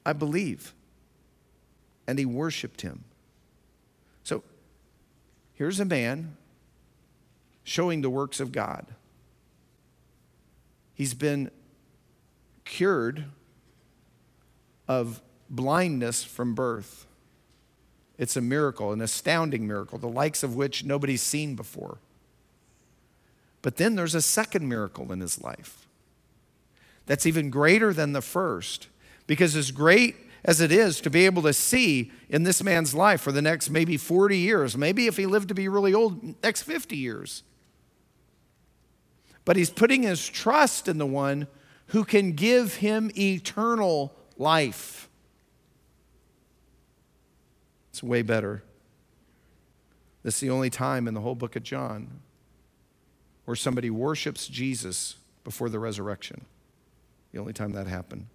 [0.05, 0.73] I believe.
[2.07, 3.05] And he worshiped him.
[4.23, 4.43] So
[5.53, 6.35] here's a man
[7.63, 8.87] showing the works of God.
[11.01, 11.49] He's been
[12.63, 13.25] cured
[14.87, 17.07] of blindness from birth.
[18.19, 21.97] It's a miracle, an astounding miracle, the likes of which nobody's seen before.
[23.63, 25.87] But then there's a second miracle in his life
[27.07, 28.87] that's even greater than the first,
[29.25, 33.21] because as great as it is to be able to see in this man's life
[33.21, 36.61] for the next maybe 40 years, maybe if he lived to be really old, next
[36.61, 37.41] 50 years,
[39.45, 41.47] but he's putting his trust in the one
[41.87, 45.09] who can give him eternal life.
[47.89, 48.63] It's way better.
[50.23, 52.21] This is the only time in the whole book of John
[53.45, 56.45] where somebody worships Jesus before the resurrection.
[57.33, 58.27] The only time that happened.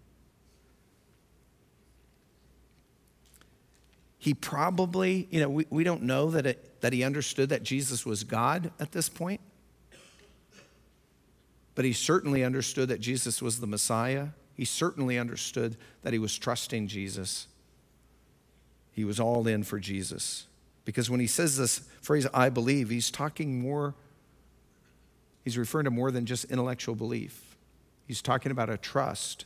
[4.18, 8.04] He probably, you know, we, we don't know that, it, that he understood that Jesus
[8.04, 9.40] was God at this point
[11.76, 16.36] but he certainly understood that Jesus was the Messiah He certainly understood that he was
[16.36, 17.46] trusting Jesus.
[18.90, 20.46] He was all in for Jesus.
[20.86, 23.94] Because when he says this phrase, I believe, he's talking more,
[25.44, 27.54] he's referring to more than just intellectual belief.
[28.06, 29.44] He's talking about a trust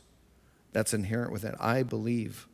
[0.71, 1.55] that's inherent with it.
[1.59, 2.47] I believe.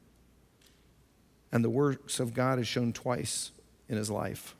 [1.51, 3.51] And the works of God is shown twice
[3.87, 4.55] in his life.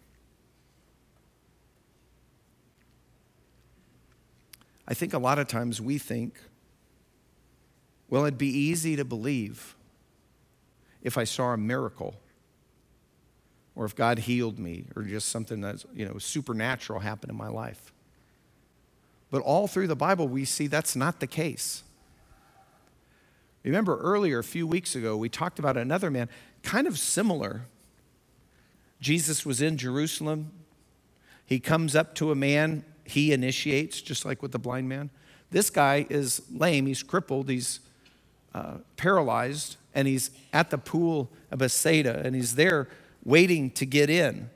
[4.88, 6.39] I think a lot of times we think,
[8.10, 9.76] well, it'd be easy to believe
[11.02, 12.15] if I saw a miracle
[13.76, 17.50] or if God healed me or just something that's, you know, supernatural happened in my
[17.50, 17.93] life.
[19.30, 21.84] But all through the Bible, we see that's not the case.
[23.63, 26.30] Remember earlier, a few weeks ago, we talked about another man,
[26.63, 27.63] kind of similar.
[29.02, 30.52] Jesus was in Jerusalem.
[31.45, 35.10] He comes up to a man he initiates, just like with the blind man.
[35.50, 37.80] This guy is lame, he's crippled, he's
[38.54, 42.88] uh, paralyzed, and he's at the pool of Bethsaida, and he's there
[43.24, 44.50] waiting to get in.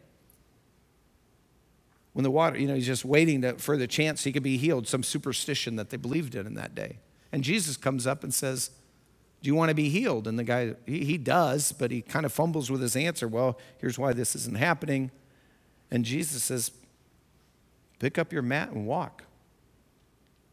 [2.14, 4.58] When the water, you know, he's just waiting to, for the chance he could be
[4.58, 6.98] healed, some superstition that they believed in in that day.
[7.32, 8.72] And Jesus comes up and says,
[9.42, 10.28] Do you want to be healed?
[10.28, 13.30] And the guy, he, he does, but he kind of fumbles with his answer.
[13.30, 15.12] Well, here's why this isn't happening.
[15.90, 16.72] And Jesus says,
[18.02, 19.26] Pick up your mat and walk.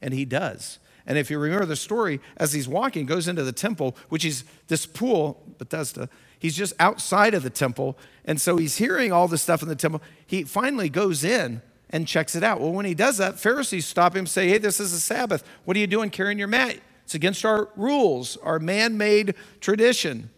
[0.02, 0.78] And he does.
[1.06, 4.44] And if you remember the story, as he's walking, goes into the temple, which is
[4.66, 6.11] this pool, Bethesda.
[6.38, 7.96] He's just outside of the temple.
[8.26, 10.02] And so he's hearing all this stuff in the temple.
[10.26, 12.61] He finally goes in and checks it out.
[12.61, 15.42] Well, when he does that, Pharisees stop him say, Hey, this is a Sabbath.
[15.64, 16.76] What are you doing carrying your mat?
[17.04, 20.28] It's against our rules, our man made tradition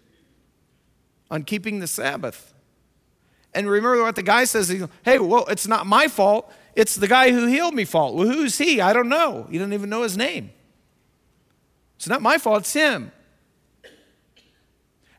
[1.28, 2.54] on keeping the Sabbath.
[3.52, 4.68] And remember what the guy says
[5.04, 6.52] Hey, well, it's not my fault.
[6.76, 8.14] It's the guy who healed me fault.
[8.14, 8.80] Well, who's he?
[8.80, 9.46] I don't know.
[9.50, 10.50] He doesn't even know his name.
[11.96, 13.12] It's not my fault, it's him.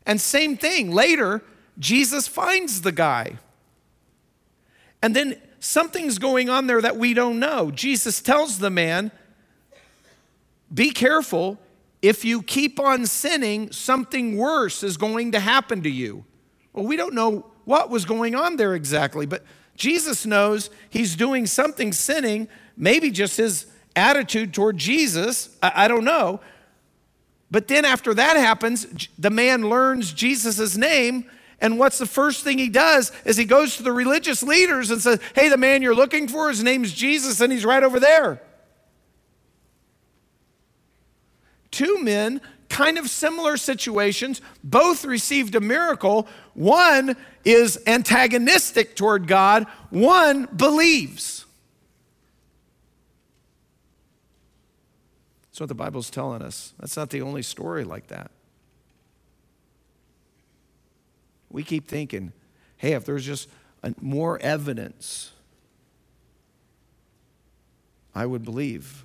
[0.04, 1.42] And same thing, later,
[1.78, 3.38] Jesus finds the guy.
[5.00, 7.70] And then something's going on there that we don't know.
[7.70, 9.12] Jesus tells the man,
[10.72, 11.58] Be careful.
[12.00, 16.24] If you keep on sinning, something worse is going to happen to you.
[16.72, 19.44] Well, we don't know what was going on there exactly, but
[19.76, 25.56] Jesus knows he's doing something sinning, maybe just his attitude toward Jesus.
[25.62, 26.40] I, I don't know.
[27.50, 28.86] But then after that happens,
[29.18, 31.30] the man learns Jesus' name.
[31.60, 35.00] And what's the first thing he does is he goes to the religious leaders and
[35.00, 38.42] says, Hey, the man you're looking for, his name's Jesus, and he's right over there.
[41.70, 42.40] Two men
[42.72, 44.40] kind of similar situations.
[44.64, 46.26] Both received a miracle.
[46.54, 51.44] One is antagonistic toward God, one believes.
[55.50, 56.72] That's what the Bible's telling us.
[56.80, 58.30] That's not the only story like that.
[61.50, 62.32] We keep thinking,
[62.78, 63.48] hey, if there's just
[64.00, 65.32] more evidence,
[68.14, 69.04] I would believe.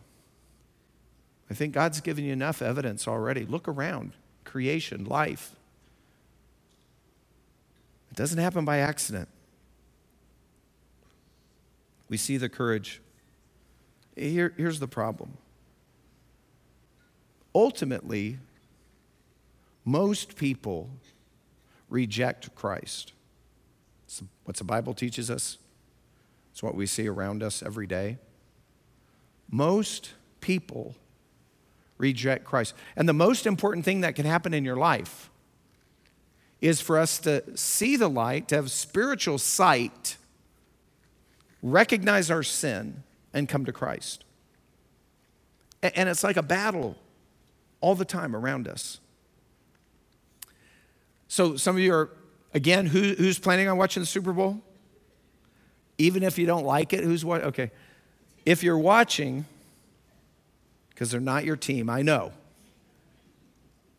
[1.50, 3.46] I think God's given you enough evidence already.
[3.46, 4.14] Look around
[4.46, 5.57] creation, life.
[8.18, 9.30] Doesn't happen by accident.
[12.10, 13.00] We see the courage.
[14.16, 15.38] Here, here's the problem.
[17.54, 18.40] Ultimately,
[19.86, 20.90] most people
[21.90, 23.14] reject Christ.
[24.08, 25.60] It's what the Bible teaches us.
[26.52, 28.18] It's what we see around us every day.
[29.52, 30.96] Most people
[32.00, 32.74] reject Christ.
[32.96, 35.30] And the most important thing that can happen in your life
[36.62, 40.18] is for us to see the light, to have spiritual sight,
[41.62, 43.04] recognize our sin,
[43.34, 44.24] and come to Christ.
[45.84, 46.98] And it's like a battle
[47.82, 49.00] all the time around us.
[51.28, 52.10] So, some of you are,
[52.54, 54.62] again, who, who's planning on watching the Super Bowl?
[55.98, 57.44] Even if you don't like it, who's what?
[57.44, 57.70] Okay.
[58.46, 59.46] If you're watching,
[60.90, 62.32] because they're not your team, I know.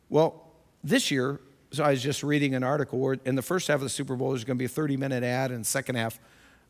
[0.09, 0.43] Well,
[0.83, 1.39] this year,
[1.71, 4.17] so I was just reading an article where in the first half of the Super
[4.17, 6.19] Bowl, there's going to be a 30 minute ad, and second half,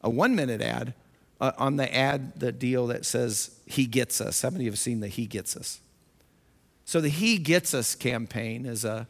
[0.03, 0.95] a one minute ad
[1.41, 4.43] uh, on the ad, the deal that says, He Gets Us.
[4.43, 5.81] How many of you have seen the He Gets Us?
[6.85, 9.07] So the He Gets Us campaign is a,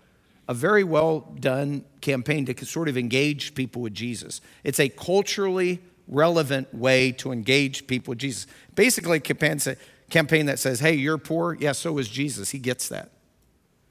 [0.47, 4.41] a very well done campaign to sort of engage people with Jesus.
[4.65, 8.47] It's a culturally relevant way to engage people with Jesus.
[8.75, 9.77] Basically, a campaign
[10.11, 11.55] campaign that says, hey, you're poor.
[11.55, 12.51] Yeah, so is Jesus.
[12.51, 13.11] He gets that.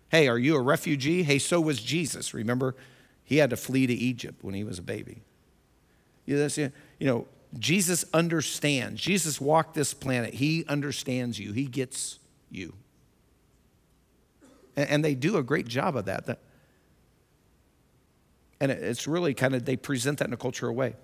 [0.10, 1.24] Hey, are you a refugee?
[1.24, 2.34] Hey, so was Jesus.
[2.34, 2.76] Remember,
[3.24, 5.22] he had to flee to Egypt when he was a baby.
[6.26, 6.50] You
[7.02, 7.28] know,
[7.58, 9.02] Jesus understands.
[9.02, 10.34] Jesus walked this planet.
[10.34, 12.74] He understands you, he gets you.
[14.76, 16.40] And they do a great job of that.
[18.60, 20.96] And it's really kind of, they present that in a cultural way.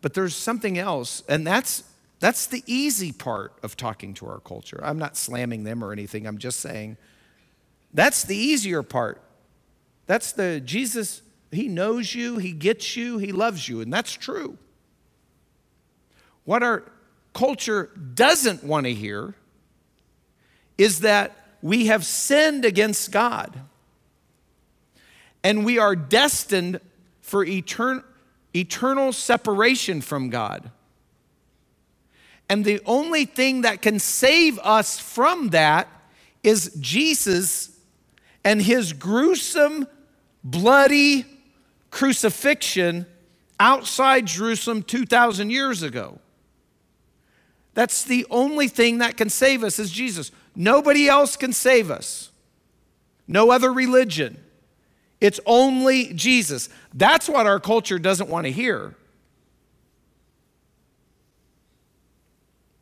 [0.00, 1.84] But there's something else, and that's
[2.20, 4.80] that's the easy part of talking to our culture.
[4.82, 6.26] I'm not slamming them or anything.
[6.26, 6.96] I'm just saying
[7.92, 9.22] that's the easier part.
[10.06, 14.58] That's the Jesus, he knows you, he gets you, he loves you, and that's true.
[16.44, 16.84] What our
[17.34, 19.34] culture doesn't want to hear
[20.78, 23.60] is that we have sinned against God
[25.44, 26.80] and we are destined
[27.20, 28.02] for etern-
[28.54, 30.70] eternal separation from God.
[32.48, 35.88] And the only thing that can save us from that
[36.42, 37.77] is Jesus
[38.44, 39.86] and his gruesome,
[40.42, 41.24] bloody
[41.90, 43.06] crucifixion
[43.60, 46.20] outside Jerusalem 2,000 years ago.
[47.74, 50.30] That's the only thing that can save us is Jesus.
[50.54, 52.30] Nobody else can save us.
[53.26, 54.42] No other religion.
[55.20, 56.68] It's only Jesus.
[56.94, 58.94] That's what our culture doesn't want to hear.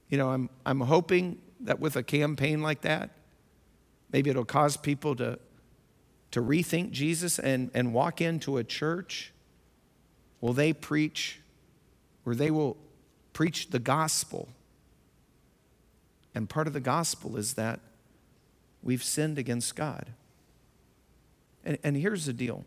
[0.09, 3.11] You know, I'm, I'm hoping that with a campaign like that,
[4.13, 5.39] maybe it'll cause people to,
[6.37, 9.33] to rethink Jesus and, and walk into a church.
[10.43, 11.41] Will they preach,
[12.27, 12.77] or they will
[13.33, 14.51] preach the gospel?
[16.35, 17.81] And part of the gospel is that
[18.83, 20.13] we've sinned against God.
[21.65, 22.67] And, and here's the deal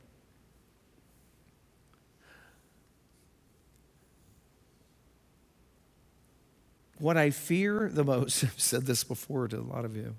[6.97, 10.15] What I fear the most, I've said this before to a lot of you,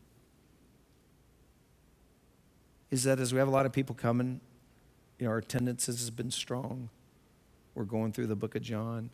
[2.91, 4.41] is that as we have a lot of people coming,
[5.19, 6.89] you know, our attendance has been strong.
[7.75, 9.11] We're going through the book of John.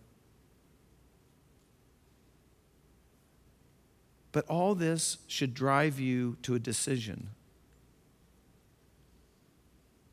[4.33, 7.31] But all this should drive you to a decision,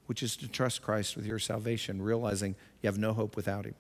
[0.06, 3.76] which is to trust Christ with your salvation, realizing you have no hope without Him.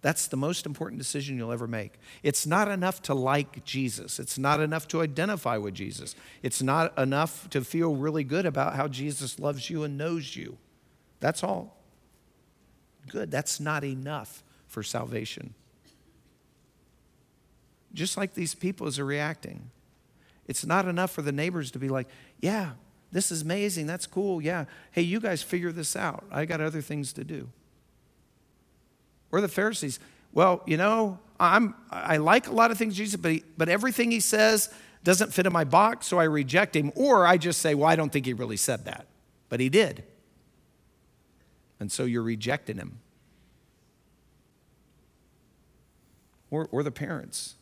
[0.00, 1.94] That's the most important decision you'll ever make.
[2.22, 4.20] It's not enough to like Jesus.
[4.20, 6.14] It's not enough to identify with Jesus.
[6.42, 10.56] It's not enough to feel really good about how Jesus loves you and knows you.
[11.18, 11.76] That's all.
[13.08, 13.30] Good.
[13.30, 15.54] That's not enough for salvation.
[17.92, 19.70] Just like these people are reacting.
[20.46, 22.06] It's not enough for the neighbors to be like,
[22.40, 22.72] yeah,
[23.10, 23.86] this is amazing.
[23.86, 24.40] That's cool.
[24.40, 24.66] Yeah.
[24.92, 26.24] Hey, you guys figure this out.
[26.30, 27.48] I got other things to do.
[29.30, 30.00] Or the Pharisees.
[30.32, 34.10] Well, you know, I'm, I like a lot of things Jesus, but, he, but everything
[34.10, 34.72] he says
[35.04, 36.92] doesn't fit in my box, so I reject him.
[36.94, 39.06] Or I just say, well, I don't think he really said that,
[39.48, 40.04] but he did.
[41.80, 42.98] And so you're rejecting him.
[46.50, 47.54] Or, or the parents.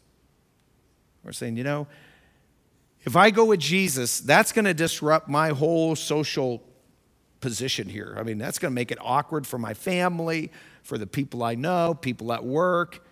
[1.24, 1.86] We're saying, you know,
[3.04, 6.62] if I go with Jesus, that's going to disrupt my whole social
[7.40, 8.16] position here.
[8.18, 10.50] I mean, that's going to make it awkward for my family
[10.86, 13.04] for the people I know, people at work.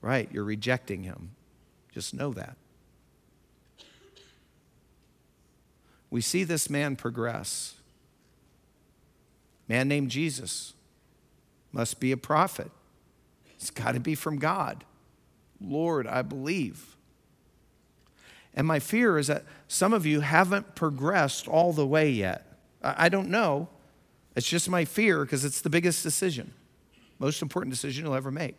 [0.00, 1.30] Right, you're rejecting him.
[1.92, 2.56] Just know that.
[6.10, 7.74] We see this man progress.
[9.68, 10.74] Man named Jesus
[11.72, 12.70] must be a prophet.
[13.56, 14.84] It's got to be from God.
[15.60, 16.96] Lord, I believe.
[18.54, 22.46] And my fear is that some of you haven't progressed all the way yet.
[22.82, 23.68] I don't know.
[24.36, 26.52] It's just my fear because it's the biggest decision,
[27.18, 28.58] most important decision you'll ever make.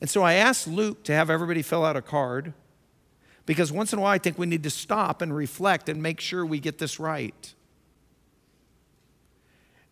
[0.00, 2.54] And so I asked Luke to have everybody fill out a card
[3.46, 6.20] because once in a while I think we need to stop and reflect and make
[6.20, 7.54] sure we get this right.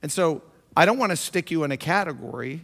[0.03, 0.43] And so
[0.77, 2.62] I don't want to stick you in a category,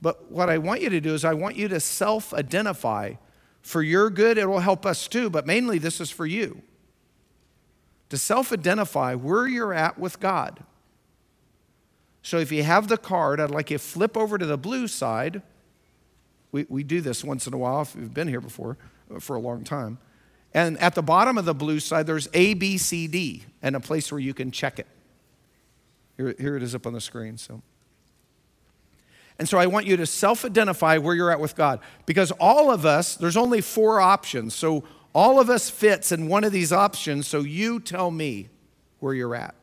[0.00, 3.14] but what I want you to do is I want you to self identify.
[3.62, 6.62] For your good, it will help us too, but mainly this is for you
[8.12, 10.62] to self identify where you're at with God.
[12.20, 14.86] So if you have the card, I'd like you to flip over to the blue
[14.86, 15.40] side.
[16.52, 18.76] We, we do this once in a while if you've been here before
[19.10, 19.96] uh, for a long time.
[20.52, 23.80] And at the bottom of the blue side, there's A, B, C, D, and a
[23.80, 24.86] place where you can check it.
[26.18, 27.38] Here, here it is up on the screen.
[27.38, 27.62] So.
[29.38, 32.70] And so I want you to self identify where you're at with God because all
[32.70, 34.54] of us, there's only four options.
[34.54, 34.84] So
[35.14, 38.48] all of us fits in one of these options, so you tell me
[39.00, 39.54] where you're at.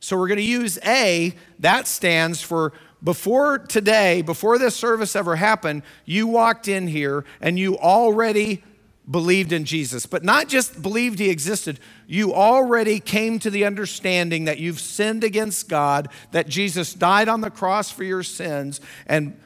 [0.00, 5.36] So we're going to use A, that stands for before today, before this service ever
[5.36, 8.62] happened, you walked in here and you already
[9.10, 14.46] believed in Jesus, but not just believed he existed, you already came to the understanding
[14.46, 19.38] that you've sinned against God, that Jesus died on the cross for your sins, and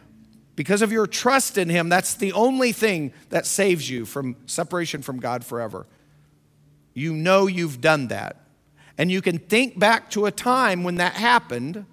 [0.58, 5.02] because of your trust in Him, that's the only thing that saves you from separation
[5.02, 5.86] from God forever.
[6.94, 8.44] You know you've done that.
[8.98, 11.86] And you can think back to a time when that happened,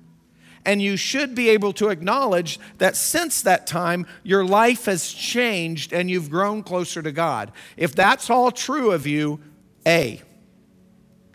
[0.66, 5.94] and you should be able to acknowledge that since that time, your life has changed
[5.94, 7.52] and you've grown closer to God.
[7.78, 9.42] If that's all true of you,
[9.86, 10.24] A,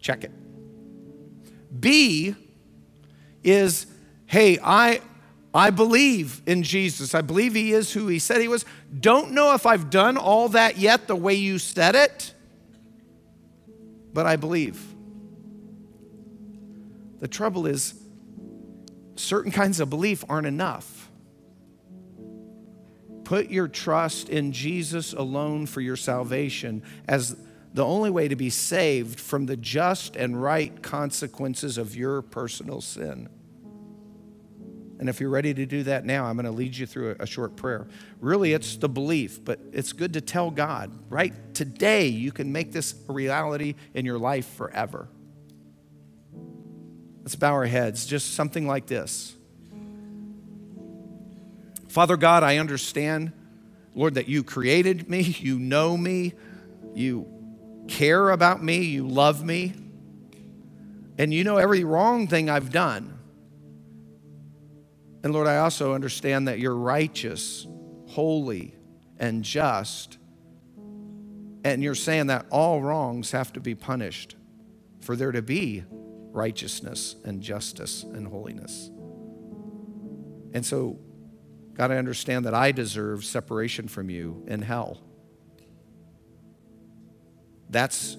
[0.01, 0.33] check it.
[1.81, 2.35] B
[3.45, 3.87] is,
[4.27, 5.01] hey, I,
[5.53, 7.15] I believe in Jesus.
[7.15, 8.65] I believe he is who he said he was.
[8.99, 12.35] Don't know if I've done all that yet the way you said it,
[14.13, 14.81] but I believe.
[17.19, 17.95] The trouble is,
[19.17, 21.11] certain kinds of belief aren't enough.
[23.25, 27.37] Put your trust in Jesus alone for your salvation as
[27.75, 32.81] the only way to be saved from the just and right consequences of your personal
[32.81, 33.29] sin.
[35.01, 37.27] And if you're ready to do that now, I'm going to lead you through a,
[37.27, 37.89] short prayer.
[38.21, 41.33] Really, it's the belief, but it's good to tell God, right?
[41.55, 45.09] Today, you can make this a reality in your life forever.
[47.23, 49.35] Let's bow our heads, just something like this.
[51.89, 53.33] Father God, I understand,
[53.95, 56.35] Lord, that you created me, you know me,
[56.95, 57.27] you
[57.89, 59.73] care about me, you love me,
[61.17, 63.20] and you know every wrong thing I've done.
[65.23, 67.67] And Lord, I also understand that you're righteous,
[68.09, 68.75] holy,
[69.19, 70.19] and just.
[71.63, 74.37] And you're saying that all wrongs have to be punished
[75.01, 75.85] for there to be
[76.33, 78.91] righteousness and justice and holiness.
[80.53, 80.99] And so,
[81.75, 85.01] God, I understand that I deserve separation from you in hell.
[87.69, 88.17] That's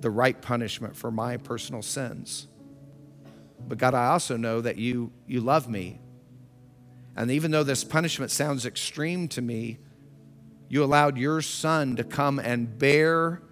[0.00, 2.46] the right punishment for my personal sins.
[3.66, 6.00] But God, I also know that you, you love me
[7.16, 9.78] and even though this punishment sounds extreme to me,
[10.68, 13.42] you allowed your son to come and bear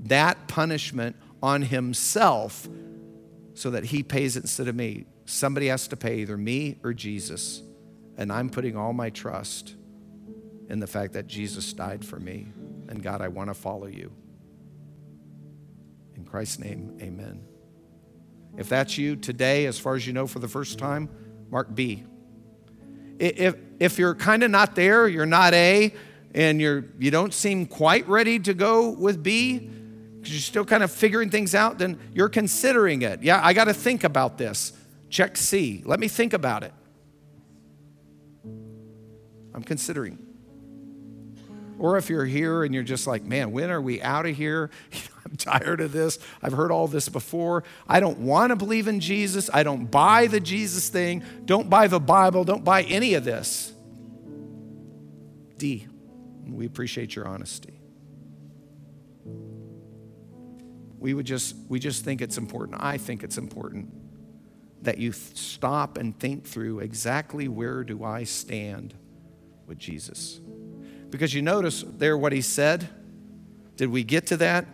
[0.00, 2.68] that punishment on himself
[3.54, 5.04] so that he pays it instead of me.
[5.26, 7.62] Somebody has to pay, either me or Jesus.
[8.16, 9.74] And I'm putting all my trust
[10.68, 12.48] in the fact that Jesus died for me.
[12.88, 14.12] And God, I want to follow you.
[16.16, 17.42] In Christ's name, amen.
[18.56, 21.08] If that's you today, as far as you know for the first time,
[21.50, 22.04] mark B
[23.20, 25.94] if, if you're kind of not there, you're not A,
[26.34, 30.82] and you're, you don't seem quite ready to go with B, because you're still kind
[30.82, 33.22] of figuring things out, then you're considering it.
[33.22, 34.72] Yeah, I got to think about this.
[35.08, 35.82] Check C.
[35.84, 36.72] Let me think about it.
[39.54, 40.18] I'm considering.
[41.78, 44.70] Or if you're here and you're just like, man, when are we out of here?
[45.30, 46.18] I'm tired of this.
[46.42, 47.62] I've heard all this before.
[47.88, 49.48] I don't want to believe in Jesus.
[49.52, 51.22] I don't buy the Jesus thing.
[51.44, 52.42] Don't buy the Bible.
[52.42, 53.72] Don't buy any of this.
[55.56, 55.86] D,
[56.48, 57.80] we appreciate your honesty.
[60.98, 62.78] We would just we just think it's important.
[62.82, 63.94] I think it's important
[64.82, 68.94] that you stop and think through exactly where do I stand
[69.66, 70.40] with Jesus.
[71.10, 72.88] Because you notice there what he said?
[73.76, 74.66] Did we get to that?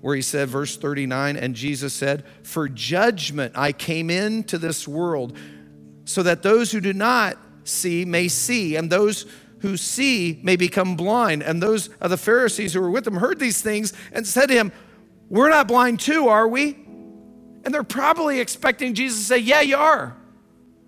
[0.00, 5.36] Where he said, verse 39, and Jesus said, For judgment I came into this world,
[6.04, 9.26] so that those who do not see may see, and those
[9.60, 11.42] who see may become blind.
[11.42, 14.54] And those of the Pharisees who were with him heard these things and said to
[14.54, 14.72] him,
[15.28, 16.74] We're not blind too, are we?
[17.64, 20.16] And they're probably expecting Jesus to say, Yeah, you are.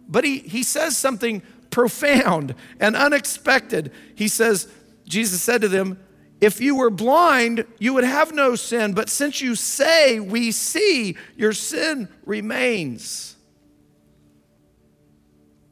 [0.08, 3.92] But he, he says something profound and unexpected.
[4.14, 4.68] He says,
[5.04, 5.98] Jesus said to them,
[6.41, 11.16] if you were blind, you would have no sin, but since you say, We see,
[11.36, 13.36] your sin remains.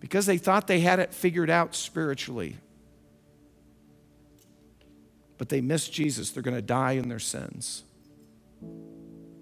[0.00, 2.56] Because they thought they had it figured out spiritually.
[5.38, 6.30] But they missed Jesus.
[6.30, 7.84] They're going to die in their sins.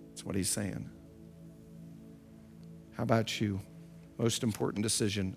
[0.09, 0.89] That's what he's saying.
[2.95, 3.61] How about you?
[4.19, 5.37] Most important decision